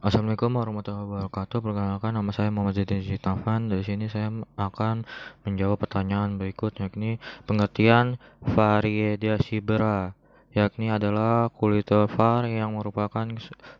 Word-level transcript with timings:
Assalamualaikum 0.00 0.56
warahmatullahi 0.56 1.28
wabarakatuh. 1.28 1.60
Perkenalkan 1.60 2.16
nama 2.16 2.32
saya 2.32 2.48
Muhammad 2.48 2.72
Zaidin 2.72 3.04
Sitafan. 3.04 3.68
Dari 3.68 3.84
sini 3.84 4.08
saya 4.08 4.32
akan 4.56 5.04
menjawab 5.44 5.76
pertanyaan 5.76 6.40
berikut 6.40 6.72
yakni 6.80 7.20
pengertian 7.44 8.16
variedasi 8.40 9.60
bera 9.60 10.16
yakni 10.56 10.88
adalah 10.88 11.52
kultivar 11.52 12.48
yang 12.48 12.80
merupakan 12.80 13.28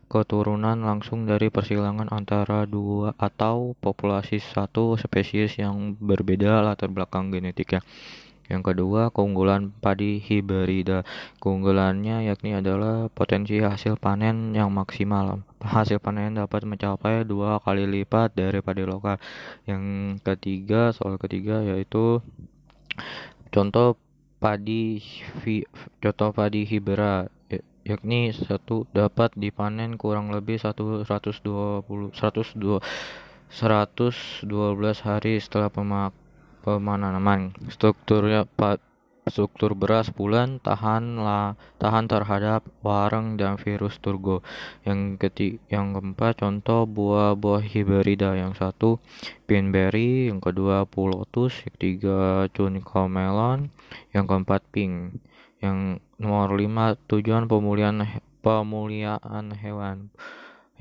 keturunan 0.05 0.77
langsung 0.85 1.25
dari 1.25 1.49
persilangan 1.49 2.13
antara 2.13 2.69
dua 2.69 3.17
atau 3.17 3.73
populasi 3.81 4.37
satu 4.37 5.01
spesies 5.01 5.57
yang 5.57 5.97
berbeda 5.97 6.61
latar 6.61 6.93
belakang 6.93 7.33
genetiknya. 7.33 7.81
Yang 8.51 8.75
kedua, 8.75 9.15
keunggulan 9.15 9.71
padi 9.79 10.19
hibrida. 10.19 11.07
Keunggulannya 11.39 12.27
yakni 12.27 12.51
adalah 12.51 13.07
potensi 13.07 13.63
hasil 13.63 13.95
panen 13.95 14.51
yang 14.51 14.75
maksimal. 14.75 15.47
Hasil 15.63 16.03
panen 16.03 16.35
dapat 16.35 16.67
mencapai 16.67 17.23
dua 17.23 17.63
kali 17.63 17.87
lipat 17.87 18.35
dari 18.35 18.59
padi 18.59 18.83
lokal. 18.83 19.15
Yang 19.63 19.83
ketiga, 20.27 20.91
soal 20.91 21.15
ketiga 21.15 21.63
yaitu 21.63 22.19
contoh 23.55 23.95
padi 24.43 24.99
contoh 26.03 26.29
padi 26.35 26.67
hibera 26.67 27.31
yakni 27.85 28.33
satu 28.33 28.89
dapat 28.91 29.33
dipanen 29.37 29.97
kurang 30.01 30.33
lebih 30.33 30.57
120 30.57 31.45
102 32.13 32.81
112 33.51 34.47
hari 35.03 35.33
setelah 35.43 35.67
pemak 35.67 36.15
pemanaman. 36.61 37.53
Strukturnya 37.67 38.45
struktur 39.29 39.77
beras 39.77 40.09
bulan 40.09 40.57
tahan 40.57 41.21
lah 41.21 41.53
tahan 41.77 42.09
terhadap 42.09 42.65
wareng 42.81 43.37
dan 43.37 43.57
virus 43.61 44.01
turgo. 44.01 44.41
Yang 44.81 45.21
ketiga 45.21 45.57
yang 45.69 45.93
keempat 45.93 46.41
contoh 46.41 46.89
buah-buah 46.89 47.61
hibrida. 47.61 48.33
Yang 48.37 48.61
satu 48.61 48.89
pinberry 49.45 50.29
yang 50.29 50.41
kedua 50.41 50.89
pulotus 50.89 51.61
yang 51.65 51.73
ketiga 51.77 52.49
cunica 52.53 53.05
melon. 53.05 53.69
Yang 54.13 54.25
keempat 54.29 54.61
pink. 54.73 55.21
Yang 55.61 56.01
nomor 56.17 56.57
lima 56.57 56.97
tujuan 57.05 57.45
pemulihan 57.45 58.01
pemuliaan 58.41 59.53
hewan 59.53 60.09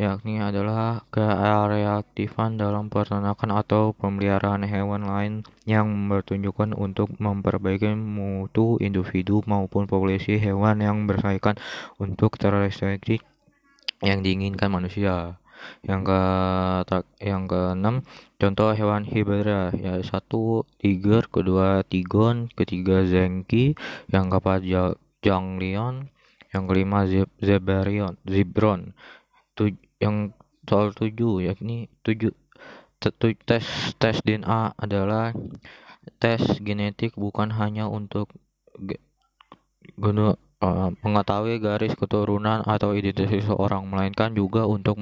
yakni 0.01 0.41
adalah 0.41 1.05
kereaktifan 1.13 2.57
dalam 2.57 2.89
peternakan 2.89 3.61
atau 3.61 3.93
pemeliharaan 3.93 4.65
hewan 4.65 5.05
lain 5.05 5.33
yang 5.69 5.93
bertujuan 6.09 6.73
untuk 6.73 7.13
memperbaiki 7.21 7.93
mutu 7.93 8.81
individu 8.81 9.45
maupun 9.45 9.85
populasi 9.85 10.41
hewan 10.41 10.81
yang 10.81 11.05
bersaing 11.05 11.61
untuk 12.01 12.41
terreproduksi 12.41 13.21
yang 14.01 14.25
diinginkan 14.25 14.73
manusia. 14.73 15.37
Yang 15.85 16.09
ke 16.09 16.23
yang 17.21 17.45
keenam 17.45 18.01
contoh 18.41 18.73
hewan 18.73 19.05
hibrida 19.05 19.69
ya 19.77 20.01
satu 20.01 20.65
tiger, 20.81 21.29
kedua 21.29 21.85
tigon, 21.85 22.49
ketiga 22.57 23.05
zengki, 23.05 23.77
yang 24.09 24.33
keempat 24.33 24.65
janglion, 25.21 26.09
yang 26.57 26.65
kelima 26.65 27.05
zeberion, 27.45 28.17
zebron, 28.25 28.97
yang 30.01 30.33
soal 30.65 30.91
7 30.97 31.15
yakni 31.45 31.93
7 32.03 32.33
tes 33.49 33.65
tes 33.97 34.17
DNA 34.25 34.77
adalah 34.77 35.33
tes 36.21 36.41
genetik 36.61 37.17
bukan 37.17 37.53
hanya 37.53 37.89
untuk 37.89 38.33
guna 39.97 40.37
uh, 40.61 40.89
mengetahui 41.05 41.61
garis 41.61 41.97
keturunan 41.97 42.61
atau 42.65 42.93
identitas 42.93 43.33
seseorang 43.45 43.89
melainkan 43.89 44.33
juga 44.37 44.69
untuk 44.69 45.01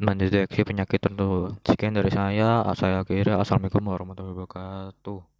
mendeteksi 0.00 0.64
penyakit 0.64 1.00
tertentu. 1.00 1.52
Sekian 1.64 1.96
dari 1.96 2.12
saya, 2.12 2.64
saya 2.76 3.00
kira 3.08 3.40
Assalamualaikum 3.40 3.84
warahmatullahi 3.84 4.36
wabarakatuh. 4.36 5.33